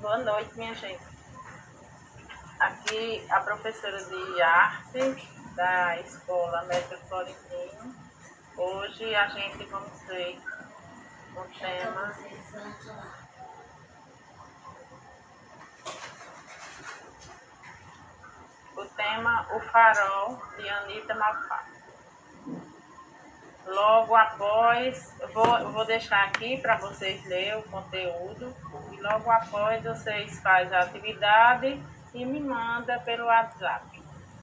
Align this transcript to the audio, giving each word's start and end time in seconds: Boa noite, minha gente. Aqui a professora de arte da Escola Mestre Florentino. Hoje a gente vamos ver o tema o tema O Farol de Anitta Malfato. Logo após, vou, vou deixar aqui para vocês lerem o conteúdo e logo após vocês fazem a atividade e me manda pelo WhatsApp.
Boa 0.00 0.16
noite, 0.16 0.56
minha 0.56 0.74
gente. 0.74 1.04
Aqui 2.58 3.22
a 3.30 3.40
professora 3.40 4.02
de 4.02 4.40
arte 4.40 5.54
da 5.54 6.00
Escola 6.00 6.62
Mestre 6.62 6.96
Florentino. 7.06 7.94
Hoje 8.56 9.14
a 9.14 9.28
gente 9.28 9.62
vamos 9.66 10.02
ver 10.04 10.40
o 11.36 11.44
tema 11.58 12.14
o 18.74 18.84
tema 18.96 19.46
O 19.54 19.60
Farol 19.60 20.42
de 20.56 20.66
Anitta 20.66 21.14
Malfato. 21.14 21.79
Logo 23.70 24.16
após, 24.16 25.16
vou, 25.32 25.72
vou 25.72 25.84
deixar 25.84 26.24
aqui 26.24 26.56
para 26.58 26.76
vocês 26.76 27.24
lerem 27.26 27.56
o 27.56 27.62
conteúdo 27.62 28.52
e 28.92 29.00
logo 29.00 29.30
após 29.30 29.82
vocês 29.84 30.40
fazem 30.40 30.76
a 30.76 30.82
atividade 30.82 31.80
e 32.12 32.24
me 32.24 32.40
manda 32.40 32.98
pelo 33.00 33.26
WhatsApp. 33.26 34.09